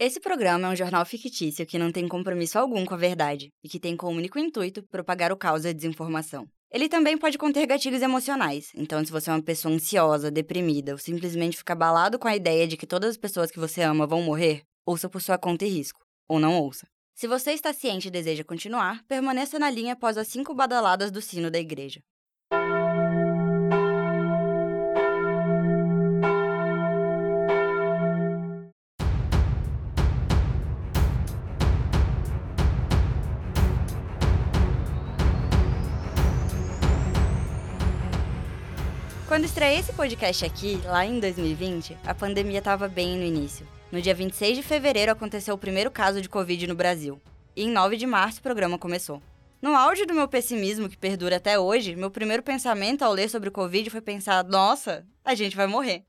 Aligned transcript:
Esse 0.00 0.20
programa 0.20 0.68
é 0.68 0.70
um 0.70 0.76
jornal 0.76 1.04
fictício 1.04 1.66
que 1.66 1.76
não 1.76 1.90
tem 1.90 2.06
compromisso 2.06 2.56
algum 2.56 2.84
com 2.86 2.94
a 2.94 2.96
verdade 2.96 3.52
e 3.64 3.68
que 3.68 3.80
tem 3.80 3.96
como 3.96 4.16
único 4.16 4.38
intuito 4.38 4.80
propagar 4.80 5.32
o 5.32 5.36
caos 5.36 5.64
e 5.64 5.68
a 5.70 5.72
desinformação. 5.72 6.48
Ele 6.70 6.88
também 6.88 7.18
pode 7.18 7.36
conter 7.36 7.66
gatilhos 7.66 8.00
emocionais, 8.00 8.70
então 8.76 9.04
se 9.04 9.10
você 9.10 9.28
é 9.28 9.32
uma 9.32 9.42
pessoa 9.42 9.74
ansiosa, 9.74 10.30
deprimida 10.30 10.92
ou 10.92 10.98
simplesmente 10.98 11.56
fica 11.56 11.72
abalado 11.72 12.16
com 12.16 12.28
a 12.28 12.36
ideia 12.36 12.64
de 12.68 12.76
que 12.76 12.86
todas 12.86 13.10
as 13.10 13.16
pessoas 13.16 13.50
que 13.50 13.58
você 13.58 13.82
ama 13.82 14.06
vão 14.06 14.22
morrer, 14.22 14.62
ouça 14.86 15.08
por 15.08 15.20
sua 15.20 15.36
conta 15.36 15.64
e 15.64 15.68
risco, 15.68 15.98
ou 16.28 16.38
não 16.38 16.60
ouça. 16.60 16.86
Se 17.12 17.26
você 17.26 17.50
está 17.50 17.72
ciente 17.72 18.06
e 18.06 18.12
deseja 18.12 18.44
continuar, 18.44 19.02
permaneça 19.08 19.58
na 19.58 19.68
linha 19.68 19.94
após 19.94 20.16
as 20.16 20.28
cinco 20.28 20.54
badaladas 20.54 21.10
do 21.10 21.20
sino 21.20 21.50
da 21.50 21.58
igreja. 21.58 22.00
Quando 39.38 39.44
estreiei 39.44 39.78
esse 39.78 39.92
podcast 39.92 40.44
aqui, 40.44 40.80
lá 40.84 41.06
em 41.06 41.20
2020, 41.20 41.96
a 42.04 42.12
pandemia 42.12 42.58
estava 42.58 42.88
bem 42.88 43.16
no 43.16 43.22
início. 43.22 43.64
No 43.92 44.02
dia 44.02 44.12
26 44.12 44.56
de 44.56 44.64
fevereiro 44.64 45.12
aconteceu 45.12 45.54
o 45.54 45.58
primeiro 45.58 45.92
caso 45.92 46.20
de 46.20 46.28
Covid 46.28 46.66
no 46.66 46.74
Brasil. 46.74 47.22
E 47.54 47.62
em 47.62 47.70
9 47.70 47.96
de 47.96 48.04
março 48.04 48.40
o 48.40 48.42
programa 48.42 48.76
começou. 48.76 49.22
No 49.62 49.76
auge 49.76 50.04
do 50.04 50.12
meu 50.12 50.26
pessimismo, 50.26 50.88
que 50.88 50.96
perdura 50.96 51.36
até 51.36 51.56
hoje, 51.56 51.94
meu 51.94 52.10
primeiro 52.10 52.42
pensamento 52.42 53.02
ao 53.02 53.12
ler 53.12 53.30
sobre 53.30 53.48
o 53.48 53.52
Covid 53.52 53.88
foi 53.90 54.00
pensar: 54.00 54.42
nossa, 54.42 55.06
a 55.24 55.36
gente 55.36 55.54
vai 55.54 55.68
morrer. 55.68 56.02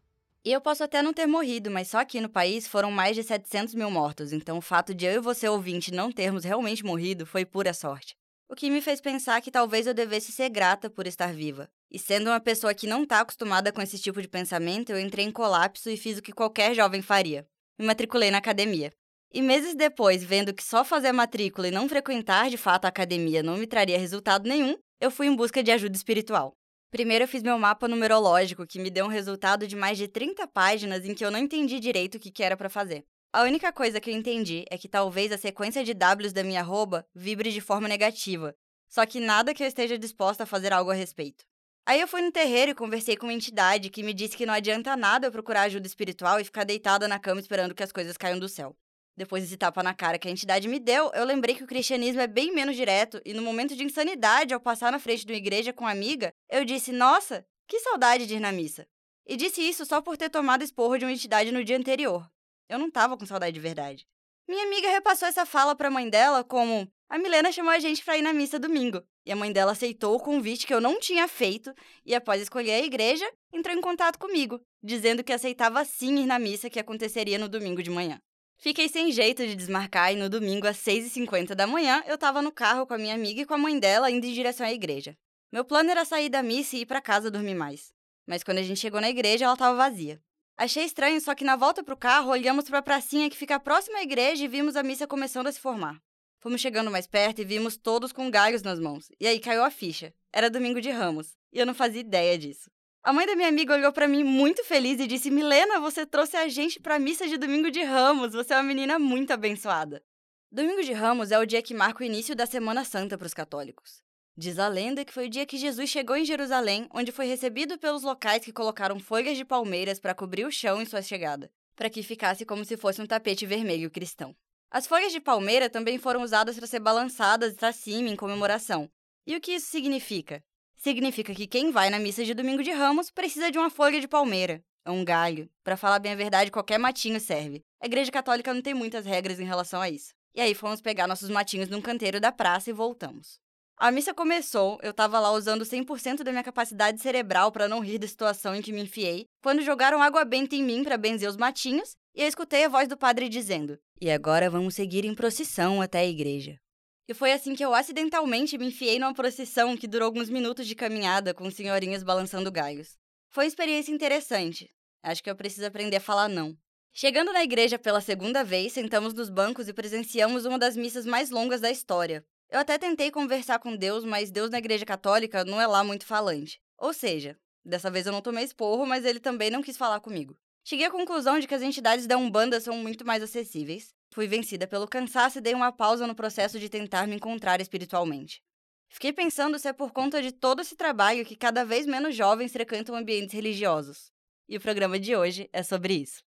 E 0.44 0.52
eu 0.52 0.60
posso 0.60 0.84
até 0.84 1.04
não 1.04 1.14
ter 1.14 1.28
morrido, 1.28 1.70
mas 1.70 1.88
só 1.88 2.00
aqui 2.00 2.20
no 2.20 2.30
país 2.30 2.68
foram 2.68 2.90
mais 2.90 3.16
de 3.16 3.22
700 3.22 3.76
mil 3.76 3.92
mortos, 3.92 4.34
então 4.34 4.58
o 4.58 4.62
fato 4.62 4.92
de 4.92 5.06
eu 5.06 5.12
e 5.12 5.20
você 5.20 5.48
ouvinte 5.48 5.94
não 5.94 6.12
termos 6.12 6.44
realmente 6.44 6.84
morrido 6.84 7.28
foi 7.28 7.46
pura 7.46 7.76
sorte. 7.76 8.18
O 8.52 8.56
que 8.56 8.72
me 8.72 8.82
fez 8.82 9.00
pensar 9.00 9.40
que 9.42 9.52
talvez 9.52 9.86
eu 9.86 9.94
devesse 9.94 10.32
ser 10.32 10.50
grata 10.50 10.90
por 10.90 11.06
estar 11.06 11.32
viva. 11.32 11.70
E 11.92 12.00
sendo 12.00 12.32
uma 12.32 12.40
pessoa 12.40 12.74
que 12.74 12.88
não 12.88 13.04
está 13.04 13.20
acostumada 13.20 13.72
com 13.72 13.80
esse 13.80 14.00
tipo 14.00 14.20
de 14.20 14.28
pensamento, 14.28 14.90
eu 14.90 15.00
entrei 15.00 15.24
em 15.24 15.32
colapso 15.32 15.88
e 15.88 15.96
fiz 15.96 16.18
o 16.18 16.22
que 16.22 16.32
qualquer 16.32 16.74
jovem 16.74 17.00
faria. 17.00 17.48
Me 17.78 17.86
matriculei 17.86 18.32
na 18.32 18.40
academia. 18.40 18.92
E 19.32 19.40
meses 19.40 19.76
depois, 19.76 20.24
vendo 20.24 20.52
que 20.52 20.64
só 20.64 20.84
fazer 20.84 21.12
matrícula 21.12 21.68
e 21.68 21.72
não 21.72 21.88
frequentar 21.88 22.50
de 22.50 22.58
fato 22.58 22.86
a 22.86 22.88
academia 22.88 23.44
não 23.44 23.56
me 23.56 23.68
traria 23.68 24.00
resultado 24.00 24.50
nenhum, 24.50 24.76
eu 25.00 25.12
fui 25.12 25.28
em 25.28 25.36
busca 25.36 25.62
de 25.62 25.70
ajuda 25.70 25.96
espiritual. 25.96 26.58
Primeiro 26.90 27.26
eu 27.26 27.28
fiz 27.28 27.44
meu 27.44 27.60
mapa 27.60 27.88
numerológico, 27.88 28.66
que 28.66 28.80
me 28.80 28.90
deu 28.90 29.06
um 29.06 29.10
resultado 29.10 29.68
de 29.68 29.76
mais 29.76 29.96
de 29.96 30.08
30 30.08 30.48
páginas 30.48 31.06
em 31.06 31.14
que 31.14 31.24
eu 31.24 31.30
não 31.30 31.38
entendi 31.38 31.80
direito 31.80 32.16
o 32.16 32.20
que 32.20 32.42
era 32.42 32.58
para 32.58 32.68
fazer. 32.68 33.06
A 33.32 33.44
única 33.44 33.72
coisa 33.72 34.02
que 34.02 34.10
eu 34.10 34.16
entendi 34.16 34.66
é 34.72 34.78
que 34.78 34.90
talvez 34.90 35.32
a 35.32 35.38
sequência 35.38 35.84
de 35.84 35.94
Ws 35.94 36.34
da 36.34 36.44
minha 36.44 36.62
arroba 36.62 37.06
vibre 37.14 37.52
de 37.52 37.62
forma 37.62 37.88
negativa, 37.88 38.56
só 38.88 39.06
que 39.06 39.20
nada 39.20 39.54
que 39.54 39.62
eu 39.62 39.68
esteja 39.68 40.00
disposta 40.00 40.44
a 40.44 40.48
fazer 40.48 40.74
algo 40.74 40.90
a 40.90 40.96
respeito. 40.96 41.46
Aí 41.86 42.02
eu 42.02 42.08
fui 42.08 42.24
no 42.24 42.32
terreiro 42.32 42.72
e 42.72 42.76
conversei 42.76 43.16
com 43.16 43.28
uma 43.28 43.34
entidade 43.34 43.92
que 43.92 44.02
me 44.02 44.16
disse 44.16 44.36
que 44.36 44.48
não 44.48 44.54
adianta 44.54 44.98
nada 44.98 45.28
eu 45.28 45.32
procurar 45.32 45.62
ajuda 45.62 45.86
espiritual 45.86 46.40
e 46.40 46.44
ficar 46.44 46.64
deitada 46.64 47.08
na 47.08 47.20
cama 47.20 47.40
esperando 47.40 47.76
que 47.76 47.84
as 47.84 47.92
coisas 47.92 48.18
caiam 48.18 48.40
do 48.40 48.50
céu. 48.50 48.76
Depois 49.16 49.44
desse 49.44 49.58
tapa 49.58 49.84
na 49.84 49.94
cara 49.94 50.18
que 50.18 50.28
a 50.28 50.32
entidade 50.32 50.68
me 50.68 50.80
deu, 50.80 51.12
eu 51.14 51.24
lembrei 51.24 51.54
que 51.54 51.64
o 51.64 51.68
cristianismo 51.68 52.22
é 52.22 52.28
bem 52.28 52.52
menos 52.52 52.76
direto 52.76 53.22
e 53.24 53.32
no 53.36 53.44
momento 53.44 53.76
de 53.76 53.84
insanidade, 53.84 54.56
ao 54.56 54.60
passar 54.60 54.92
na 54.92 54.98
frente 54.98 55.24
de 55.24 55.32
uma 55.32 55.38
igreja 55.38 55.72
com 55.72 55.84
uma 55.84 55.92
amiga, 55.92 56.34
eu 56.50 56.66
disse: 56.66 56.92
"Nossa, 56.92 57.46
que 57.68 57.80
saudade 57.80 58.26
de 58.26 58.38
ir 58.38 58.40
na 58.40 58.52
missa". 58.52 58.88
E 59.28 59.38
disse 59.38 59.62
isso 59.62 59.86
só 59.86 60.02
por 60.02 60.18
ter 60.18 60.32
tomado 60.32 60.64
esporro 60.64 60.98
de 60.98 61.06
uma 61.06 61.12
entidade 61.12 61.52
no 61.52 61.64
dia 61.64 61.78
anterior. 61.78 62.28
Eu 62.70 62.78
não 62.78 62.90
tava 62.90 63.18
com 63.18 63.26
saudade 63.26 63.54
de 63.54 63.60
verdade. 63.60 64.08
Minha 64.48 64.64
amiga 64.66 64.90
repassou 64.90 65.28
essa 65.28 65.46
fala 65.46 65.76
pra 65.76 65.90
mãe 65.90 66.10
dela 66.10 66.44
como: 66.44 66.88
a 67.10 67.18
Milena 67.18 67.52
chamou 67.52 67.72
a 67.72 67.80
gente 67.80 68.04
pra 68.04 68.18
ir 68.18 68.22
na 68.22 68.32
missa 68.32 68.60
domingo. 68.60 69.04
E 69.26 69.32
a 69.32 69.36
mãe 69.36 69.52
dela 69.52 69.72
aceitou 69.72 70.16
o 70.16 70.20
convite 70.20 70.66
que 70.66 70.74
eu 70.74 70.80
não 70.80 71.00
tinha 71.00 71.28
feito 71.28 71.74
e, 72.06 72.16
após 72.16 72.42
escolher 72.42 72.74
a 72.74 72.86
igreja, 72.86 73.30
entrou 73.52 73.76
em 73.76 73.82
contato 73.82 74.18
comigo, 74.18 74.60
dizendo 74.82 75.24
que 75.24 75.34
aceitava 75.34 75.84
sim 75.84 76.20
ir 76.20 76.26
na 76.26 76.40
missa 76.40 76.70
que 76.70 76.80
aconteceria 76.80 77.38
no 77.38 77.50
domingo 77.50 77.84
de 77.84 77.90
manhã. 77.90 78.20
Fiquei 78.58 78.90
sem 78.90 79.12
jeito 79.12 79.46
de 79.46 79.56
desmarcar 79.56 80.12
e 80.14 80.16
no 80.16 80.30
domingo 80.30 80.68
às 80.68 80.78
6h50 80.78 81.56
da 81.56 81.66
manhã 81.66 82.04
eu 82.06 82.18
tava 82.18 82.42
no 82.42 82.52
carro 82.52 82.86
com 82.86 82.94
a 82.94 82.98
minha 82.98 83.16
amiga 83.16 83.42
e 83.42 83.46
com 83.46 83.54
a 83.54 83.58
mãe 83.58 83.80
dela 83.80 84.12
indo 84.12 84.26
em 84.26 84.34
direção 84.34 84.66
à 84.66 84.74
igreja. 84.74 85.16
Meu 85.52 85.64
plano 85.64 85.90
era 85.90 86.06
sair 86.06 86.30
da 86.30 86.44
missa 86.44 86.76
e 86.76 86.82
ir 86.82 86.86
para 86.86 87.02
casa 87.02 87.32
dormir 87.32 87.56
mais. 87.56 87.94
Mas 88.28 88.44
quando 88.44 88.60
a 88.60 88.64
gente 88.64 88.80
chegou 88.80 89.00
na 89.00 89.10
igreja, 89.10 89.46
ela 89.46 89.54
estava 89.54 89.76
vazia. 89.76 90.22
Achei 90.60 90.84
estranho, 90.84 91.22
só 91.22 91.34
que 91.34 91.46
na 91.46 91.56
volta 91.56 91.82
pro 91.82 91.96
carro, 91.96 92.32
olhamos 92.32 92.66
para 92.66 92.80
a 92.80 92.82
pracinha 92.82 93.30
que 93.30 93.38
fica 93.38 93.58
próxima 93.58 94.00
à 94.00 94.04
igreja 94.04 94.44
e 94.44 94.48
vimos 94.50 94.76
a 94.76 94.84
missa 94.84 95.08
começando 95.08 95.48
a 95.48 95.52
se 95.54 95.60
formar. 95.60 96.02
Fomos 96.38 96.60
chegando 96.60 96.92
mais 96.92 97.08
perto 97.08 97.40
e 97.40 97.46
vimos 97.46 97.78
todos 97.78 98.12
com 98.12 98.30
galhos 98.30 98.62
nas 98.62 98.78
mãos. 98.78 99.10
E 99.22 99.26
aí 99.26 99.40
caiu 99.40 99.64
a 99.64 99.72
ficha. 99.72 100.14
Era 100.34 100.50
domingo 100.50 100.82
de 100.82 100.90
Ramos. 100.90 101.38
E 101.54 101.60
eu 101.60 101.66
não 101.66 101.74
fazia 101.74 102.02
ideia 102.02 102.38
disso. 102.38 102.70
A 103.02 103.14
mãe 103.14 103.26
da 103.26 103.38
minha 103.38 103.48
amiga 103.48 103.74
olhou 103.74 103.94
para 103.94 104.06
mim 104.06 104.22
muito 104.22 104.62
feliz 104.66 105.00
e 105.00 105.08
disse: 105.08 105.32
Milena, 105.32 105.80
você 105.80 106.06
trouxe 106.06 106.36
a 106.36 106.50
gente 106.50 106.78
para 106.78 107.00
missa 107.00 107.26
de 107.26 107.38
domingo 107.38 107.72
de 107.72 107.82
Ramos. 107.82 108.34
Você 108.34 108.54
é 108.54 108.58
uma 108.58 108.64
menina 108.64 109.00
muito 109.00 109.32
abençoada. 109.32 110.04
Domingo 110.52 110.84
de 110.84 110.92
Ramos 110.92 111.32
é 111.32 111.40
o 111.40 111.46
dia 111.46 111.62
que 111.62 111.74
marca 111.74 112.04
o 112.04 112.06
início 112.06 112.36
da 112.36 112.46
Semana 112.46 112.84
Santa 112.84 113.18
para 113.18 113.28
os 113.28 113.34
católicos. 113.34 114.04
Diz 114.42 114.58
a 114.58 114.70
lenda 114.70 115.04
que 115.04 115.12
foi 115.12 115.28
o 115.28 115.30
dia 115.30 115.46
que 115.46 115.58
Jesus 115.58 115.90
chegou 115.90 116.16
em 116.16 116.24
Jerusalém, 116.24 116.88
onde 116.94 117.12
foi 117.12 117.26
recebido 117.26 117.78
pelos 117.78 118.04
locais 118.04 118.42
que 118.42 118.54
colocaram 118.54 118.98
folhas 118.98 119.36
de 119.36 119.44
palmeiras 119.44 120.00
para 120.00 120.16
cobrir 120.16 120.46
o 120.46 120.52
chão 120.52 120.82
em 120.82 120.86
sua 120.86 121.02
chegada, 121.02 121.52
para 121.76 121.90
que 121.90 122.02
ficasse 122.02 122.46
como 122.46 122.64
se 122.64 122.78
fosse 122.78 123.02
um 123.02 123.06
tapete 123.06 123.46
vermelho 123.46 123.92
cristão. 123.92 124.34
As 124.72 124.88
folhas 124.88 125.12
de 125.12 125.20
palmeira 125.20 125.70
também 125.70 125.98
foram 125.98 126.22
usadas 126.22 126.56
para 126.56 126.68
ser 126.68 126.80
balançadas 126.80 127.54
para 127.54 127.74
cima 127.74 128.08
em 128.08 128.16
comemoração. 128.16 128.90
E 129.28 129.36
o 129.36 129.42
que 129.42 129.56
isso 129.56 129.70
significa? 129.70 130.42
Significa 130.78 131.36
que 131.36 131.46
quem 131.46 131.70
vai 131.70 131.90
na 131.90 132.00
missa 132.00 132.24
de 132.24 132.34
domingo 132.34 132.64
de 132.64 132.72
Ramos 132.72 133.12
precisa 133.12 133.52
de 133.52 133.58
uma 133.58 133.70
folha 133.70 134.00
de 134.00 134.08
palmeira, 134.08 134.64
um 134.88 135.04
galho. 135.04 135.50
Para 135.66 135.76
falar 135.76 136.00
bem 136.00 136.14
a 136.14 136.16
verdade, 136.16 136.50
qualquer 136.50 136.80
matinho 136.80 137.20
serve. 137.20 137.62
A 137.82 137.88
Igreja 137.88 138.10
Católica 138.10 138.54
não 138.54 138.62
tem 138.62 138.74
muitas 138.74 139.06
regras 139.06 139.38
em 139.38 139.46
relação 139.46 139.82
a 139.82 139.90
isso. 139.90 140.14
E 140.34 140.40
aí 140.40 140.56
fomos 140.56 140.80
pegar 140.80 141.08
nossos 141.08 141.30
matinhos 141.30 141.68
num 141.68 141.82
canteiro 141.82 142.22
da 142.22 142.32
praça 142.32 142.70
e 142.70 142.74
voltamos. 142.74 143.38
A 143.82 143.92
missa 143.92 144.14
começou, 144.14 144.78
eu 144.84 144.94
tava 144.94 145.22
lá 145.22 145.32
usando 145.32 145.64
100% 145.64 146.22
da 146.22 146.32
minha 146.32 146.44
capacidade 146.44 147.00
cerebral 147.00 147.50
para 147.50 147.66
não 147.66 147.80
rir 147.80 147.98
da 147.98 148.06
situação 148.06 148.54
em 148.54 148.62
que 148.62 148.74
me 148.74 148.82
enfiei, 148.82 149.26
quando 149.42 149.62
jogaram 149.62 150.02
água 150.02 150.26
benta 150.26 150.54
em 150.54 150.62
mim 150.62 150.84
para 150.84 150.98
benzer 150.98 151.30
os 151.30 151.38
matinhos, 151.38 151.96
e 152.14 152.22
eu 152.22 152.28
escutei 152.28 152.66
a 152.66 152.68
voz 152.68 152.90
do 152.90 152.98
padre 152.98 153.30
dizendo: 153.30 153.80
E 154.02 154.12
agora 154.12 154.50
vamos 154.50 154.76
seguir 154.76 155.06
em 155.06 155.16
procissão 155.16 155.82
até 155.82 156.00
a 156.00 156.06
igreja. 156.06 156.60
E 157.08 157.14
foi 157.14 157.32
assim 157.32 157.56
que 157.56 157.64
eu 157.64 157.74
acidentalmente 157.74 158.58
me 158.58 158.66
enfiei 158.68 159.00
numa 159.00 159.14
procissão 159.14 159.78
que 159.78 159.88
durou 159.88 160.08
alguns 160.08 160.30
minutos 160.30 160.68
de 160.68 160.76
caminhada 160.76 161.34
com 161.34 161.50
senhorinhas 161.50 162.04
balançando 162.04 162.52
galhos. 162.52 162.98
Foi 163.30 163.46
uma 163.46 163.50
experiência 163.50 163.94
interessante. 163.94 164.70
Acho 165.02 165.24
que 165.24 165.30
eu 165.30 165.38
preciso 165.38 165.66
aprender 165.66 165.96
a 165.96 166.02
falar 166.02 166.28
não. 166.28 166.54
Chegando 166.92 167.32
na 167.32 167.46
igreja 167.46 167.80
pela 167.80 168.02
segunda 168.02 168.44
vez, 168.44 168.74
sentamos 168.74 169.14
nos 169.14 169.30
bancos 169.30 169.70
e 169.70 169.74
presenciamos 169.74 170.44
uma 170.44 170.60
das 170.60 170.76
missas 170.76 171.06
mais 171.06 171.30
longas 171.30 171.62
da 171.62 171.72
história, 171.72 172.26
eu 172.50 172.60
até 172.60 172.78
tentei 172.78 173.12
conversar 173.12 173.60
com 173.60 173.76
Deus, 173.76 174.04
mas 174.04 174.32
Deus 174.32 174.50
na 174.50 174.58
igreja 174.58 174.86
católica 174.86 175.46
não 175.46 175.62
é 175.62 175.68
lá 175.68 175.84
muito 175.84 176.06
falante. 176.06 176.60
Ou 176.78 176.94
seja, 176.94 177.38
dessa 177.64 177.92
vez 177.92 178.06
eu 178.06 178.12
não 178.12 178.22
tomei 178.22 178.44
esporro, 178.44 178.86
mas 178.86 179.06
ele 179.06 179.20
também 179.20 179.52
não 179.52 179.62
quis 179.62 179.78
falar 179.78 180.00
comigo. 180.00 180.36
Cheguei 180.64 180.86
à 180.86 180.92
conclusão 180.92 181.40
de 181.40 181.48
que 181.48 181.54
as 181.54 181.62
entidades 181.62 182.08
da 182.08 182.18
Umbanda 182.18 182.60
são 182.60 182.76
muito 182.78 183.06
mais 183.06 183.22
acessíveis. 183.22 183.94
Fui 184.12 184.28
vencida 184.28 184.68
pelo 184.68 184.88
cansaço 184.88 185.38
e 185.38 185.42
dei 185.42 185.54
uma 185.54 185.72
pausa 185.72 186.08
no 186.08 186.16
processo 186.16 186.60
de 186.60 186.70
tentar 186.70 187.08
me 187.08 187.16
encontrar 187.16 187.62
espiritualmente. 187.62 188.42
Fiquei 188.88 189.14
pensando 189.14 189.60
se 189.60 189.68
é 189.68 189.74
por 189.74 189.92
conta 189.92 190.22
de 190.22 190.32
todo 190.32 190.62
esse 190.62 190.76
trabalho 190.76 191.26
que 191.26 191.36
cada 191.36 191.64
vez 191.64 191.86
menos 191.86 192.16
jovens 192.16 192.52
frequentam 192.52 192.96
ambientes 192.96 193.34
religiosos. 193.34 194.12
E 194.48 194.58
o 194.58 194.62
programa 194.62 195.00
de 195.00 195.16
hoje 195.16 195.48
é 195.54 195.62
sobre 195.62 195.94
isso. 195.94 196.24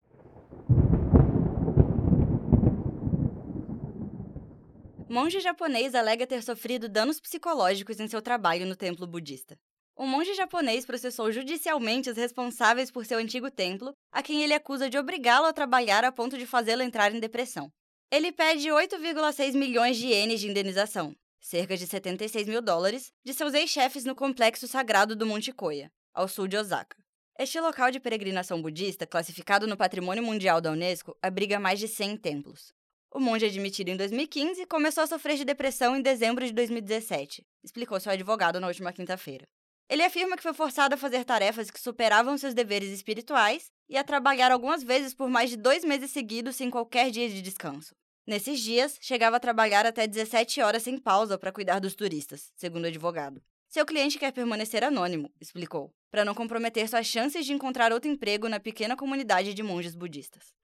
Monge 5.13 5.41
japonês 5.41 5.95
alega 5.95 6.27
ter 6.27 6.43
sofrido 6.43 6.89
danos 6.89 7.21
psicológicos 7.21 8.01
em 8.01 8.09
seu 8.09 8.23
trabalho 8.23 8.65
no 8.65 8.75
templo 8.75 9.07
budista. 9.07 9.59
Um 9.95 10.07
monge 10.07 10.33
japonês 10.33 10.87
processou 10.87 11.31
judicialmente 11.31 12.09
os 12.09 12.17
responsáveis 12.17 12.91
por 12.91 13.05
seu 13.05 13.19
antigo 13.19 13.51
templo, 13.51 13.93
a 14.11 14.23
quem 14.23 14.43
ele 14.43 14.55
acusa 14.55 14.89
de 14.89 14.97
obrigá-lo 14.97 15.45
a 15.45 15.53
trabalhar 15.53 16.03
a 16.03 16.11
ponto 16.11 16.39
de 16.39 16.47
fazê-lo 16.47 16.81
entrar 16.81 17.15
em 17.15 17.21
depressão. 17.21 17.71
Ele 18.11 18.33
pede 18.33 18.69
8,6 18.69 19.53
milhões 19.53 19.99
de 19.99 20.07
ienes 20.07 20.41
de 20.41 20.49
indenização, 20.49 21.15
cerca 21.39 21.77
de 21.77 21.87
76 21.87 22.49
mil 22.49 22.63
dólares, 22.63 23.13
de 23.23 23.35
seus 23.35 23.53
ex-chefes 23.53 24.07
no 24.07 24.15
complexo 24.15 24.67
sagrado 24.67 25.15
do 25.15 25.27
Monte 25.27 25.53
Koya, 25.53 25.93
ao 26.15 26.27
sul 26.27 26.49
de 26.49 26.57
Osaka. 26.57 26.97
Este 27.39 27.61
local 27.61 27.91
de 27.91 28.01
peregrinação 28.01 28.63
budista, 28.63 29.07
classificado 29.07 29.67
no 29.67 29.77
Patrimônio 29.77 30.23
Mundial 30.23 30.59
da 30.59 30.73
Unesco, 30.73 31.15
abriga 31.21 31.61
mais 31.61 31.79
de 31.79 31.87
100 31.87 32.17
templos. 32.17 32.73
O 33.15 33.21
monge 33.21 33.45
admitido 33.45 33.91
em 33.91 33.97
2015 33.97 34.65
começou 34.65 35.05
a 35.05 35.07
sofrer 35.07 35.37
de 35.37 35.45
depressão 35.45 35.95
em 35.95 36.01
dezembro 36.01 36.47
de 36.47 36.53
2017, 36.53 37.45
explicou 37.63 38.01
seu 38.01 38.11
advogado 38.11 38.59
na 38.59 38.67
última 38.67 38.91
quinta-feira. 38.91 39.47
Ele 39.87 40.03
afirma 40.03 40.35
que 40.35 40.43
foi 40.43 40.55
forçado 40.55 40.95
a 40.95 40.99
fazer 40.99 41.23
tarefas 41.23 41.71
que 41.71 41.79
superavam 41.79 42.39
seus 42.39 42.55
deveres 42.55 42.89
espirituais 42.89 43.71
e 43.87 43.99
a 43.99 44.05
trabalhar 44.05 44.51
algumas 44.51 44.83
vezes 44.83 45.13
por 45.13 45.29
mais 45.29 45.51
de 45.51 45.59
dois 45.59 45.85
meses 45.85 46.11
seguidos 46.11 46.57
sem 46.57 46.71
qualquer 46.71 47.11
dia 47.11 47.29
de 47.29 47.43
descanso. 47.43 47.95
Nesses 48.27 48.61
dias, 48.61 48.97
chegava 48.99 49.37
a 49.37 49.41
trabalhar 49.41 49.85
até 49.85 50.07
17 50.07 50.63
horas 50.63 50.83
sem 50.83 50.97
pausa 50.97 51.37
para 51.37 51.53
cuidar 51.53 51.81
dos 51.81 51.95
turistas, 51.95 52.51
segundo 52.57 52.85
o 52.85 52.89
advogado. 52.89 53.43
Seu 53.69 53.85
cliente 53.85 54.19
quer 54.19 54.33
permanecer 54.33 54.83
anônimo, 54.83 55.31
explicou, 55.39 55.93
para 56.11 56.25
não 56.25 56.35
comprometer 56.35 56.89
suas 56.89 57.07
chances 57.07 57.45
de 57.45 57.53
encontrar 57.53 57.93
outro 57.93 58.11
emprego 58.11 58.49
na 58.49 58.59
pequena 58.59 58.97
comunidade 58.97 59.53
de 59.53 59.63
monges 59.63 59.95
budistas. 59.95 60.55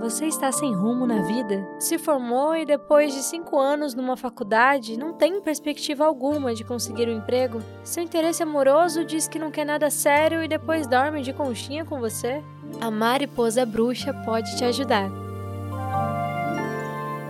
Você 0.00 0.26
está 0.26 0.52
sem 0.52 0.72
rumo 0.72 1.06
na 1.06 1.22
vida? 1.22 1.66
Se 1.78 1.98
formou 1.98 2.54
e 2.54 2.64
depois 2.64 3.12
de 3.12 3.20
cinco 3.20 3.58
anos 3.58 3.94
numa 3.94 4.16
faculdade 4.16 4.96
não 4.96 5.12
tem 5.12 5.40
perspectiva 5.40 6.04
alguma 6.06 6.54
de 6.54 6.62
conseguir 6.62 7.08
um 7.08 7.16
emprego? 7.16 7.60
Seu 7.82 8.04
interesse 8.04 8.42
amoroso 8.42 9.04
diz 9.04 9.26
que 9.26 9.40
não 9.40 9.50
quer 9.50 9.66
nada 9.66 9.90
sério 9.90 10.42
e 10.42 10.48
depois 10.48 10.86
dorme 10.86 11.20
de 11.20 11.32
conchinha 11.32 11.84
com 11.84 11.98
você? 11.98 12.42
A 12.80 12.90
mariposa 12.90 13.66
bruxa 13.66 14.14
pode 14.24 14.56
te 14.56 14.64
ajudar. 14.64 15.27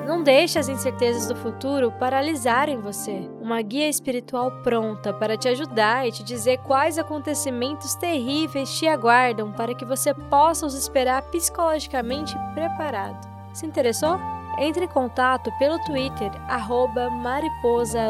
Não 0.08 0.22
deixe 0.22 0.58
as 0.58 0.70
incertezas 0.70 1.28
do 1.28 1.36
futuro 1.36 1.92
paralisarem 1.92 2.80
você. 2.80 3.28
Uma 3.42 3.60
guia 3.60 3.90
espiritual 3.90 4.50
pronta 4.62 5.12
para 5.12 5.36
te 5.36 5.48
ajudar 5.48 6.08
e 6.08 6.12
te 6.12 6.22
dizer 6.22 6.56
quais 6.66 6.98
acontecimentos 6.98 7.94
terríveis 7.94 8.72
te 8.78 8.88
aguardam 8.88 9.52
para 9.52 9.74
que 9.74 9.84
você 9.84 10.14
possa 10.14 10.64
os 10.64 10.72
esperar 10.72 11.20
psicologicamente 11.24 12.34
preparado. 12.54 13.28
Se 13.52 13.66
interessou? 13.66 14.18
Entre 14.58 14.86
em 14.86 14.88
contato 14.88 15.52
pelo 15.58 15.78
Twitter, 15.84 16.32
arroba 16.48 17.10
mariposa 17.10 18.00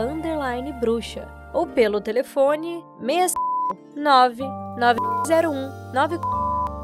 bruxa, 0.81 1.27
ou 1.53 1.67
pelo 1.67 2.00
telefone 2.00 2.85
659 3.00 4.45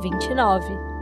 29. 0.03 0.94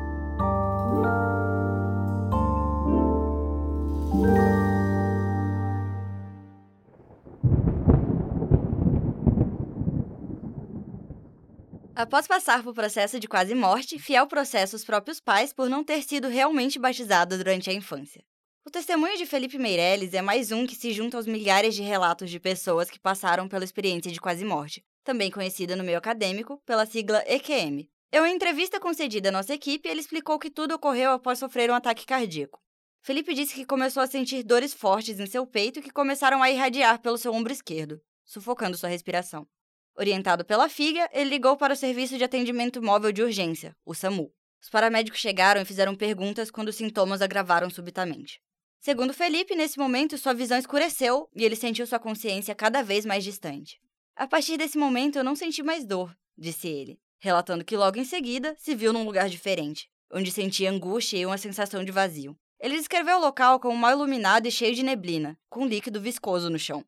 Após 12.03 12.27
passar 12.27 12.65
por 12.65 12.75
processo 12.75 13.21
de 13.21 13.29
quase 13.29 13.55
morte, 13.55 13.97
Fiel 13.97 14.27
processa 14.27 14.75
os 14.75 14.85
próprios 14.85 15.21
pais 15.21 15.53
por 15.53 15.71
não 15.71 15.85
ter 15.85 16.03
sido 16.03 16.27
realmente 16.27 16.77
batizado 16.77 17.39
durante 17.39 17.71
a 17.71 17.73
infância. 17.73 18.25
O 18.67 18.71
testemunho 18.73 19.17
de 19.17 19.25
Felipe 19.25 19.57
Meirelles 19.57 20.13
é 20.13 20.21
mais 20.21 20.51
um 20.51 20.67
que 20.67 20.75
se 20.75 20.93
junta 20.93 21.17
aos 21.17 21.29
milhares 21.29 21.77
de 21.77 21.83
relatos 21.83 22.29
de 22.29 22.41
pessoas 22.41 22.91
que 22.91 22.99
passaram 22.99 23.47
pela 23.49 23.63
experiência 23.63 24.11
de 24.11 24.21
quase 24.21 24.45
morte, 24.45 24.85
também 25.05 25.31
conhecida 25.31 25.77
no 25.77 25.85
meio 25.85 25.97
acadêmico 25.97 26.61
pela 26.67 26.87
sigla 26.87 27.23
EQM. 27.25 27.89
Em 28.13 28.19
uma 28.19 28.31
entrevista 28.31 28.81
concedida 28.81 29.29
à 29.29 29.33
nossa 29.33 29.55
equipe, 29.55 29.89
ele 29.89 30.01
explicou 30.01 30.41
que 30.41 30.51
tudo 30.51 30.75
ocorreu 30.75 31.13
após 31.13 31.39
sofrer 31.39 31.71
um 31.71 31.75
ataque 31.75 32.05
cardíaco. 32.05 32.59
Felipe 33.01 33.33
disse 33.33 33.55
que 33.55 33.65
começou 33.65 34.03
a 34.03 34.09
sentir 34.09 34.43
dores 34.43 34.75
fortes 34.75 35.21
em 35.21 35.27
seu 35.27 35.47
peito 35.47 35.81
que 35.81 35.93
começaram 35.93 36.43
a 36.43 36.51
irradiar 36.51 37.01
pelo 37.01 37.17
seu 37.17 37.33
ombro 37.33 37.53
esquerdo, 37.53 38.03
sufocando 38.25 38.77
sua 38.77 38.89
respiração. 38.89 39.47
Orientado 39.95 40.45
pela 40.45 40.69
FIGA, 40.69 41.09
ele 41.13 41.31
ligou 41.31 41.57
para 41.57 41.75
o 41.75 41.77
Serviço 41.77 42.17
de 42.17 42.25
Atendimento 42.25 42.83
Móvel 42.83 43.13
de 43.13 43.23
Urgência, 43.23 43.77
o 43.85 43.95
SAMU. 43.95 44.33
Os 44.63 44.71
paramédicos 44.71 45.21
chegaram 45.21 45.61
e 45.61 45.65
fizeram 45.65 45.95
perguntas 45.95 46.51
quando 46.51 46.69
os 46.69 46.77
sintomas 46.77 47.21
agravaram 47.21 47.69
subitamente. 47.69 48.41
Segundo 48.81 49.13
Felipe, 49.13 49.55
nesse 49.55 49.79
momento 49.79 50.17
sua 50.17 50.33
visão 50.33 50.59
escureceu 50.59 51.29
e 51.37 51.45
ele 51.45 51.55
sentiu 51.55 51.87
sua 51.87 51.99
consciência 51.99 52.55
cada 52.55 52.83
vez 52.83 53.05
mais 53.05 53.23
distante. 53.23 53.79
A 54.17 54.27
partir 54.27 54.57
desse 54.57 54.79
momento 54.79 55.17
eu 55.17 55.25
não 55.25 55.37
senti 55.37 55.63
mais 55.63 55.85
dor, 55.85 56.17
disse 56.39 56.69
ele, 56.69 56.99
relatando 57.21 57.65
que 57.65 57.77
logo 57.77 57.99
em 57.99 58.05
seguida 58.05 58.57
se 58.59 58.75
viu 58.75 58.93
num 58.93 59.05
lugar 59.05 59.29
diferente, 59.29 59.89
onde 60.11 60.33
sentia 60.33 60.71
angústia 60.71 61.19
e 61.19 61.27
uma 61.27 61.39
sensação 61.39 61.85
de 61.85 61.93
vazio. 61.93 62.37
Ele 62.59 62.77
descreveu 62.77 63.19
o 63.19 63.21
local 63.21 63.61
como 63.61 63.77
mal 63.77 63.93
iluminado 63.93 64.47
e 64.47 64.51
cheio 64.51 64.75
de 64.75 64.83
neblina, 64.83 65.39
com 65.51 65.67
líquido 65.67 66.01
viscoso 66.01 66.49
no 66.49 66.59
chão. 66.59 66.85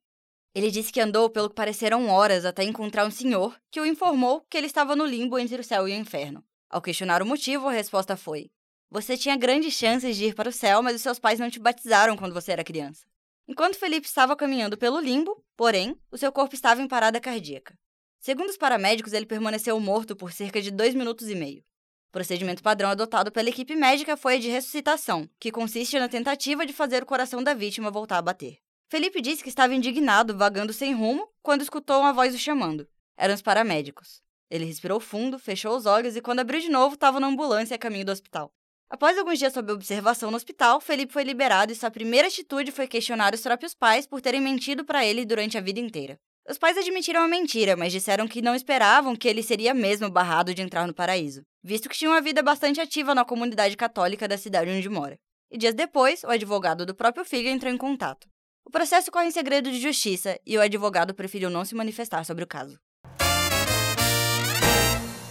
Ele 0.55 0.71
disse 0.71 0.93
que 0.93 1.01
andou 1.01 1.29
pelo 1.29 1.49
que 1.49 1.57
pareceram 1.57 2.09
horas 2.09 2.45
até 2.45 2.63
encontrar 2.63 3.05
um 3.05 3.11
senhor 3.11 3.59
que 3.73 3.81
o 3.81 3.87
informou 3.87 4.41
que 4.49 4.57
ele 4.57 4.69
estava 4.69 4.95
no 4.95 5.05
limbo 5.05 5.37
entre 5.37 5.61
o 5.61 5.65
céu 5.65 5.89
e 5.89 5.93
o 5.93 5.97
inferno. 5.97 6.45
Ao 6.71 6.81
questionar 6.81 7.21
o 7.21 7.27
motivo, 7.27 7.67
a 7.67 7.73
resposta 7.73 8.17
foi: 8.17 8.51
Você 8.89 9.17
tinha 9.17 9.37
grandes 9.37 9.75
chances 9.75 10.17
de 10.17 10.27
ir 10.27 10.35
para 10.35 10.49
o 10.49 10.53
céu, 10.53 10.81
mas 10.81 10.95
os 10.95 11.03
seus 11.03 11.19
pais 11.19 11.41
não 11.41 11.51
te 11.51 11.59
batizaram 11.59 12.17
quando 12.17 12.33
você 12.33 12.53
era 12.53 12.63
criança. 12.63 13.05
Enquanto 13.49 13.77
Felipe 13.77 14.07
estava 14.07 14.37
caminhando 14.37 14.79
pelo 14.79 15.01
limbo, 15.01 15.45
porém, 15.57 15.97
o 16.11 16.17
seu 16.17 16.31
corpo 16.31 16.55
estava 16.55 16.81
em 16.81 16.87
parada 16.87 17.21
cardíaca. 17.21 17.77
Segundo 18.21 18.49
os 18.49 18.57
paramédicos, 18.57 19.13
ele 19.13 19.27
permaneceu 19.27 19.79
morto 19.81 20.15
por 20.15 20.33
cerca 20.33 20.63
de 20.63 20.71
dois 20.71 20.95
minutos 20.95 21.29
e 21.29 21.35
meio. 21.35 21.63
O 22.09 22.13
procedimento 22.13 22.63
padrão 22.63 22.91
adotado 22.91 23.33
pela 23.33 23.51
equipe 23.51 23.75
médica 23.75 24.17
foi 24.17 24.37
a 24.37 24.39
de 24.39 24.49
ressuscitação, 24.49 25.29
que 25.39 25.51
consiste 25.51 25.99
na 25.99 26.09
tentativa 26.09 26.65
de 26.65 26.73
fazer 26.73 27.03
o 27.03 27.07
coração 27.07 27.43
da 27.43 27.53
vítima 27.53 27.91
voltar 27.91 28.19
a 28.19 28.23
bater. 28.23 28.64
Felipe 28.89 29.21
disse 29.21 29.43
que 29.43 29.49
estava 29.49 29.75
indignado, 29.75 30.37
vagando 30.37 30.73
sem 30.73 30.95
rumo, 30.95 31.29
quando 31.43 31.63
escutou 31.63 32.01
uma 32.01 32.13
voz 32.13 32.35
o 32.35 32.39
chamando. 32.39 32.87
Eram 33.17 33.35
os 33.35 33.43
paramédicos. 33.43 34.23
Ele 34.51 34.65
respirou 34.65 35.01
fundo, 35.01 35.39
fechou 35.39 35.77
os 35.77 35.87
olhos 35.87 36.17
e, 36.17 36.21
quando 36.21 36.41
abriu 36.41 36.61
de 36.61 36.69
novo, 36.69 36.95
estava 36.95 37.19
na 37.19 37.27
ambulância 37.27 37.75
a 37.75 37.79
caminho 37.79 38.05
do 38.05 38.13
hospital. 38.13 38.53
Após 38.89 39.19
alguns 39.19 39.39
dias 39.39 39.53
sob 39.53 39.73
observação 39.73 40.31
no 40.31 40.37
hospital, 40.37 40.81
Felipe 40.81 41.13
foi 41.13 41.25
liberado 41.25 41.73
e 41.73 41.75
sua 41.75 41.91
primeira 41.91 42.29
atitude 42.29 42.71
foi 42.71 42.87
questionar 42.87 43.35
os 43.35 43.41
próprios 43.41 43.75
pais 43.75 44.07
por 44.07 44.21
terem 44.21 44.41
mentido 44.41 44.85
para 44.85 45.05
ele 45.05 45.25
durante 45.25 45.59
a 45.59 45.61
vida 45.61 45.81
inteira. 45.81 46.19
Os 46.49 46.59
pais 46.59 46.77
admitiram 46.77 47.23
a 47.23 47.29
mentira, 47.29 47.75
mas 47.75 47.91
disseram 47.91 48.29
que 48.29 48.43
não 48.43 48.55
esperavam 48.55 49.17
que 49.17 49.27
ele 49.27 49.43
seria 49.43 49.73
mesmo 49.73 50.11
barrado 50.11 50.55
de 50.55 50.61
entrar 50.61 50.87
no 50.87 50.93
paraíso, 50.93 51.43
visto 51.63 51.89
que 51.89 51.97
tinha 51.97 52.11
uma 52.11 52.21
vida 52.21 52.43
bastante 52.43 52.81
ativa 52.81 53.15
na 53.15 53.25
comunidade 53.25 53.77
católica 53.77 54.29
da 54.29 54.37
cidade 54.37 54.71
onde 54.71 54.89
mora. 54.89 55.19
E 55.51 55.57
dias 55.57 55.75
depois, 55.75 56.23
o 56.23 56.29
advogado 56.29 56.85
do 56.85 56.95
próprio 56.95 57.25
filho 57.25 57.49
entrou 57.49 57.73
em 57.73 57.79
contato. 57.79 58.29
O 58.67 58.71
processo 58.71 59.13
corre 59.13 59.27
em 59.27 59.31
segredo 59.31 59.71
de 59.71 59.79
justiça 59.79 60.39
e 60.47 60.57
o 60.57 60.61
advogado 60.61 61.15
preferiu 61.15 61.51
não 61.51 61.65
se 61.65 61.75
manifestar 61.75 62.25
sobre 62.25 62.45
o 62.45 62.47
caso. 62.47 62.79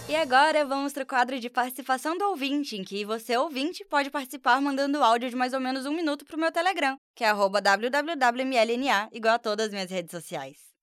E 0.08 0.14
agora 0.16 0.64
vamos 0.64 0.92
para 0.92 1.02
o 1.02 1.06
quadro 1.06 1.40
de 1.40 1.50
participação 1.50 2.16
do 2.16 2.24
ouvinte, 2.26 2.76
em 2.76 2.84
que 2.84 3.04
você, 3.04 3.36
ouvinte, 3.36 3.84
pode 3.84 4.10
participar 4.10 4.60
mandando 4.60 5.02
áudio 5.02 5.28
de 5.28 5.34
mais 5.34 5.52
ou 5.52 5.60
menos 5.60 5.86
um 5.86 5.92
minuto 5.92 6.24
para 6.24 6.36
o 6.36 6.40
meu 6.40 6.52
Telegram, 6.52 6.96
que 7.16 7.24
é 7.24 7.32
www.mlna, 7.34 9.08
igual 9.10 9.34
a 9.34 9.38
todas 9.38 9.66
as 9.66 9.72
minhas 9.72 9.90
redes 9.90 10.12
sociais. 10.12 10.73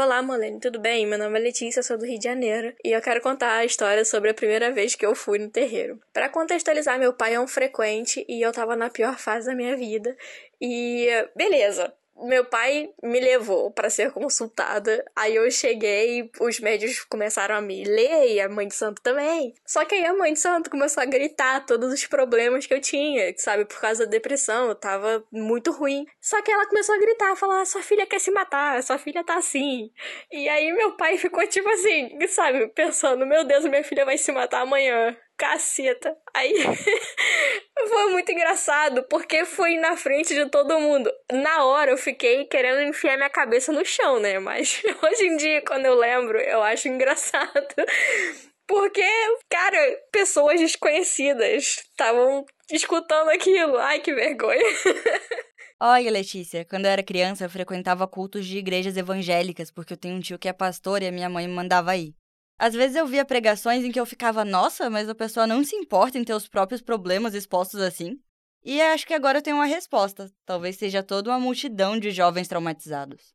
Olá, 0.00 0.22
Molene, 0.22 0.60
tudo 0.60 0.78
bem? 0.78 1.04
Meu 1.08 1.18
nome 1.18 1.40
é 1.40 1.42
Letícia, 1.42 1.82
sou 1.82 1.98
do 1.98 2.06
Rio 2.06 2.20
de 2.20 2.24
Janeiro 2.24 2.72
e 2.84 2.92
eu 2.92 3.02
quero 3.02 3.20
contar 3.20 3.56
a 3.56 3.64
história 3.64 4.04
sobre 4.04 4.30
a 4.30 4.34
primeira 4.34 4.70
vez 4.70 4.94
que 4.94 5.04
eu 5.04 5.12
fui 5.12 5.40
no 5.40 5.50
terreiro. 5.50 5.98
Para 6.12 6.28
contextualizar, 6.28 7.00
meu 7.00 7.12
pai 7.12 7.34
é 7.34 7.40
um 7.40 7.48
frequente 7.48 8.24
e 8.28 8.40
eu 8.40 8.52
tava 8.52 8.76
na 8.76 8.88
pior 8.88 9.18
fase 9.18 9.48
da 9.48 9.56
minha 9.56 9.76
vida. 9.76 10.16
E 10.60 11.08
beleza, 11.34 11.92
meu 12.22 12.44
pai 12.44 12.90
me 13.02 13.20
levou 13.20 13.70
para 13.70 13.90
ser 13.90 14.12
consultada. 14.12 15.04
Aí 15.14 15.36
eu 15.36 15.50
cheguei, 15.50 16.30
os 16.40 16.60
médicos 16.60 17.04
começaram 17.04 17.54
a 17.54 17.60
me 17.60 17.84
ler 17.84 18.32
e 18.32 18.40
a 18.40 18.48
mãe 18.48 18.68
de 18.68 18.74
santo 18.74 19.00
também. 19.02 19.54
Só 19.66 19.84
que 19.84 19.94
aí 19.94 20.04
a 20.04 20.14
mãe 20.14 20.32
de 20.32 20.38
santo 20.38 20.70
começou 20.70 21.02
a 21.02 21.06
gritar 21.06 21.64
todos 21.66 21.92
os 21.92 22.06
problemas 22.06 22.66
que 22.66 22.74
eu 22.74 22.80
tinha, 22.80 23.32
sabe, 23.36 23.64
por 23.64 23.80
causa 23.80 24.04
da 24.04 24.10
depressão, 24.10 24.68
eu 24.68 24.74
tava 24.74 25.24
muito 25.32 25.70
ruim. 25.72 26.06
Só 26.20 26.40
que 26.42 26.50
ela 26.50 26.66
começou 26.66 26.94
a 26.94 26.98
gritar, 26.98 27.36
falar: 27.36 27.64
"Sua 27.64 27.82
filha 27.82 28.06
quer 28.06 28.20
se 28.20 28.30
matar, 28.30 28.82
sua 28.82 28.98
filha 28.98 29.24
tá 29.24 29.36
assim". 29.36 29.90
E 30.30 30.48
aí 30.48 30.72
meu 30.72 30.92
pai 30.96 31.18
ficou 31.18 31.46
tipo 31.46 31.68
assim, 31.70 32.18
sabe, 32.28 32.68
pensando: 32.68 33.26
"Meu 33.26 33.44
Deus, 33.44 33.64
minha 33.64 33.84
filha 33.84 34.04
vai 34.04 34.18
se 34.18 34.32
matar 34.32 34.62
amanhã" 34.62 35.16
caceta. 35.38 36.14
Aí 36.34 36.52
foi 37.88 38.10
muito 38.10 38.30
engraçado 38.32 39.04
porque 39.04 39.44
foi 39.44 39.76
na 39.76 39.96
frente 39.96 40.34
de 40.34 40.50
todo 40.50 40.80
mundo. 40.80 41.10
Na 41.32 41.64
hora 41.64 41.92
eu 41.92 41.96
fiquei 41.96 42.44
querendo 42.46 42.82
enfiar 42.82 43.16
minha 43.16 43.30
cabeça 43.30 43.72
no 43.72 43.84
chão, 43.84 44.18
né? 44.18 44.38
Mas 44.40 44.82
hoje 45.02 45.26
em 45.26 45.36
dia, 45.36 45.62
quando 45.62 45.86
eu 45.86 45.94
lembro, 45.94 46.38
eu 46.38 46.62
acho 46.62 46.88
engraçado. 46.88 47.68
Porque, 48.66 49.02
cara, 49.48 49.78
pessoas 50.12 50.60
desconhecidas 50.60 51.78
estavam 51.90 52.44
escutando 52.70 53.30
aquilo. 53.30 53.78
Ai, 53.78 54.00
que 54.00 54.12
vergonha. 54.12 54.62
Olha, 55.80 56.10
Letícia, 56.10 56.66
quando 56.66 56.84
eu 56.84 56.90
era 56.90 57.02
criança, 57.02 57.46
eu 57.46 57.48
frequentava 57.48 58.06
cultos 58.06 58.44
de 58.44 58.58
igrejas 58.58 58.94
evangélicas, 58.98 59.70
porque 59.70 59.94
eu 59.94 59.96
tenho 59.96 60.16
um 60.16 60.20
tio 60.20 60.38
que 60.38 60.48
é 60.48 60.52
pastor 60.52 61.02
e 61.02 61.06
a 61.06 61.12
minha 61.12 61.30
mãe 61.30 61.48
me 61.48 61.54
mandava 61.54 61.96
ir. 61.96 62.14
Às 62.58 62.74
vezes 62.74 62.96
eu 62.96 63.06
via 63.06 63.24
pregações 63.24 63.84
em 63.84 63.92
que 63.92 64.00
eu 64.00 64.04
ficava, 64.04 64.44
nossa, 64.44 64.90
mas 64.90 65.08
a 65.08 65.14
pessoa 65.14 65.46
não 65.46 65.62
se 65.62 65.76
importa 65.76 66.18
em 66.18 66.24
ter 66.24 66.34
os 66.34 66.48
próprios 66.48 66.82
problemas 66.82 67.32
expostos 67.32 67.80
assim. 67.80 68.18
E 68.64 68.82
acho 68.82 69.06
que 69.06 69.14
agora 69.14 69.38
eu 69.38 69.42
tenho 69.42 69.56
uma 69.56 69.64
resposta. 69.64 70.28
Talvez 70.44 70.76
seja 70.76 71.00
toda 71.00 71.30
uma 71.30 71.38
multidão 71.38 71.96
de 71.96 72.10
jovens 72.10 72.48
traumatizados. 72.48 73.32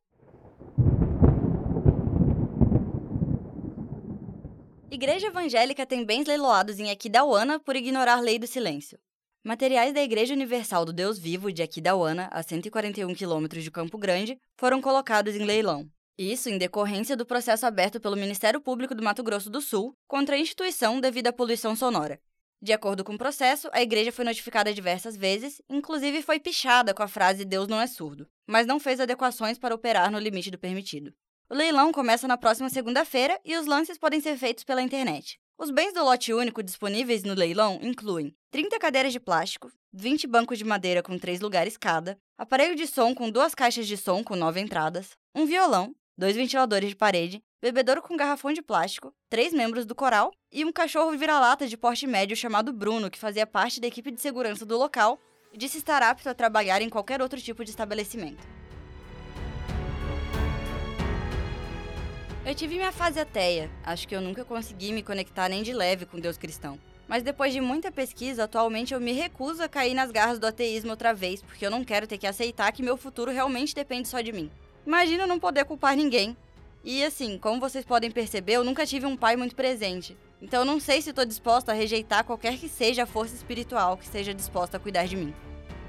Igreja 4.91 5.27
evangélica 5.27 5.85
tem 5.85 6.03
bens 6.05 6.27
leiloados 6.27 6.77
em 6.77 6.91
Aquidauana 6.91 7.59
por 7.59 7.77
ignorar 7.77 8.19
lei 8.19 8.37
do 8.37 8.45
silêncio. 8.45 8.99
Materiais 9.41 9.93
da 9.93 10.03
Igreja 10.03 10.33
Universal 10.33 10.83
do 10.83 10.93
Deus 10.93 11.17
Vivo 11.17 11.51
de 11.51 11.63
Aquidauana, 11.63 12.27
a 12.31 12.43
141 12.43 13.13
quilômetros 13.15 13.63
de 13.63 13.71
Campo 13.71 13.97
Grande, 13.97 14.37
foram 14.57 14.81
colocados 14.81 15.33
em 15.35 15.45
leilão. 15.45 15.89
Isso 16.17 16.47
em 16.47 16.59
decorrência 16.59 17.17
do 17.17 17.25
processo 17.25 17.65
aberto 17.65 17.99
pelo 17.99 18.15
Ministério 18.15 18.61
Público 18.61 18.93
do 18.93 19.01
Mato 19.01 19.23
Grosso 19.23 19.49
do 19.49 19.59
Sul 19.59 19.95
contra 20.07 20.35
a 20.35 20.39
instituição 20.39 21.01
devido 21.01 21.27
à 21.27 21.33
poluição 21.33 21.75
sonora. 21.75 22.21
De 22.61 22.71
acordo 22.71 23.03
com 23.03 23.15
o 23.15 23.17
processo, 23.17 23.67
a 23.73 23.81
igreja 23.81 24.11
foi 24.11 24.23
notificada 24.23 24.71
diversas 24.71 25.17
vezes, 25.17 25.59
inclusive 25.67 26.21
foi 26.21 26.39
pichada 26.39 26.93
com 26.93 27.01
a 27.01 27.07
frase 27.07 27.43
Deus 27.43 27.67
não 27.67 27.81
é 27.81 27.87
surdo, 27.87 28.27
mas 28.47 28.67
não 28.67 28.79
fez 28.79 28.99
adequações 28.99 29.57
para 29.57 29.73
operar 29.73 30.11
no 30.11 30.19
limite 30.19 30.51
do 30.51 30.57
permitido. 30.57 31.11
O 31.49 31.55
leilão 31.55 31.91
começa 31.91 32.27
na 32.27 32.37
próxima 32.37 32.69
segunda-feira 32.69 33.39
e 33.43 33.57
os 33.57 33.65
lances 33.65 33.97
podem 33.97 34.21
ser 34.21 34.37
feitos 34.37 34.63
pela 34.63 34.83
internet. 34.83 35.39
Os 35.57 35.71
bens 35.71 35.93
do 35.93 36.03
lote 36.03 36.31
único 36.31 36.61
disponíveis 36.61 37.23
no 37.23 37.33
leilão 37.33 37.79
incluem 37.81 38.35
30 38.51 38.77
cadeiras 38.77 39.11
de 39.11 39.19
plástico, 39.19 39.71
20 39.91 40.27
bancos 40.27 40.57
de 40.59 40.63
madeira 40.63 41.01
com 41.01 41.17
3 41.17 41.41
lugares 41.41 41.75
cada, 41.75 42.17
aparelho 42.37 42.75
de 42.75 42.85
som 42.85 43.15
com 43.15 43.31
duas 43.31 43.55
caixas 43.55 43.87
de 43.87 43.97
som 43.97 44.23
com 44.23 44.35
9 44.35 44.61
entradas, 44.61 45.17
um 45.35 45.45
violão, 45.45 45.93
dois 46.17 46.35
ventiladores 46.35 46.89
de 46.89 46.95
parede, 46.95 47.43
bebedouro 47.61 48.01
com 48.01 48.15
garrafão 48.15 48.53
de 48.53 48.61
plástico, 48.61 49.13
três 49.29 49.53
membros 49.53 49.85
do 49.85 49.95
coral 49.95 50.31
e 50.51 50.63
um 50.63 50.71
cachorro 50.71 51.17
vira-lata 51.17 51.67
de 51.67 51.77
porte 51.77 52.05
médio 52.05 52.35
chamado 52.35 52.71
Bruno, 52.71 53.09
que 53.09 53.19
fazia 53.19 53.47
parte 53.47 53.79
da 53.79 53.87
equipe 53.87 54.11
de 54.11 54.21
segurança 54.21 54.65
do 54.65 54.77
local 54.77 55.19
e 55.51 55.57
disse 55.57 55.77
estar 55.77 56.01
apto 56.01 56.29
a 56.29 56.33
trabalhar 56.33 56.81
em 56.81 56.89
qualquer 56.89 57.21
outro 57.21 57.39
tipo 57.39 57.63
de 57.63 57.69
estabelecimento. 57.69 58.45
Eu 62.45 62.53
tive 62.53 62.75
minha 62.75 62.91
fase 62.91 63.19
ateia. 63.19 63.71
Acho 63.85 64.05
que 64.05 64.13
eu 64.13 64.19
nunca 64.19 64.43
consegui 64.43 64.91
me 64.91 65.01
conectar 65.01 65.47
nem 65.47 65.63
de 65.63 65.71
leve 65.71 66.05
com 66.05 66.19
Deus 66.19 66.37
cristão. 66.37 66.77
Mas 67.07 67.23
depois 67.23 67.53
de 67.53 67.61
muita 67.61 67.89
pesquisa, 67.89 68.43
atualmente 68.43 68.93
eu 68.93 68.99
me 68.99 69.13
recuso 69.13 69.63
a 69.63 69.69
cair 69.69 69.93
nas 69.93 70.11
garras 70.11 70.39
do 70.39 70.47
ateísmo 70.47 70.91
outra 70.91 71.13
vez, 71.13 71.41
porque 71.41 71.65
eu 71.65 71.71
não 71.71 71.85
quero 71.85 72.05
ter 72.05 72.17
que 72.17 72.27
aceitar 72.27 72.71
que 72.73 72.83
meu 72.83 72.97
futuro 72.97 73.31
realmente 73.31 73.73
depende 73.73 74.09
só 74.09 74.19
de 74.19 74.33
mim. 74.33 74.51
Imagina 74.85 75.27
não 75.27 75.39
poder 75.39 75.65
culpar 75.65 75.95
ninguém. 75.95 76.35
E 76.83 77.03
assim, 77.03 77.37
como 77.37 77.61
vocês 77.61 77.85
podem 77.85 78.11
perceber, 78.11 78.53
eu 78.53 78.63
nunca 78.63 78.85
tive 78.85 79.05
um 79.05 79.15
pai 79.15 79.35
muito 79.35 79.55
presente. 79.55 80.17
Então 80.41 80.61
eu 80.61 80.65
não 80.65 80.79
sei 80.79 81.01
se 81.01 81.11
estou 81.11 81.23
disposta 81.23 81.71
a 81.71 81.75
rejeitar 81.75 82.25
qualquer 82.25 82.57
que 82.57 82.67
seja 82.67 83.03
a 83.03 83.07
força 83.07 83.33
espiritual 83.33 83.95
que 83.95 84.03
esteja 84.03 84.33
disposta 84.33 84.75
a 84.75 84.79
cuidar 84.79 85.05
de 85.05 85.15
mim. 85.15 85.33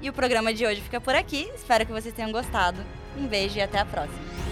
E 0.01 0.09
o 0.09 0.13
programa 0.13 0.53
de 0.53 0.65
hoje 0.65 0.81
fica 0.81 1.01
por 1.01 1.15
aqui. 1.15 1.51
Espero 1.55 1.85
que 1.85 1.91
vocês 1.91 2.13
tenham 2.13 2.31
gostado. 2.31 2.81
Um 3.17 3.27
beijo 3.27 3.57
e 3.57 3.61
até 3.61 3.79
a 3.79 3.85
próxima. 3.85 4.44